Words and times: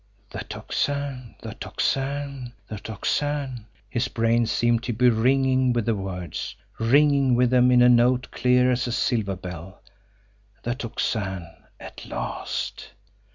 "The 0.31 0.39
Tocsin! 0.39 1.35
The 1.43 1.53
Tocsin! 1.53 2.53
The 2.67 2.77
Tocsin!" 2.79 3.67
his 3.87 4.07
brain 4.07 4.47
seemed 4.47 4.81
to 4.85 4.93
be 4.93 5.11
ringing 5.11 5.73
with 5.73 5.85
the 5.85 5.93
words, 5.93 6.55
ringing 6.79 7.35
with 7.35 7.51
them 7.51 7.69
in 7.69 7.83
a 7.83 7.87
note 7.89 8.31
clear 8.31 8.71
as 8.71 8.87
a 8.87 8.91
silver 8.91 9.35
bell. 9.35 9.83
The 10.63 10.73
Tocsin 10.73 11.45
at 11.79 12.03
last! 12.07 12.93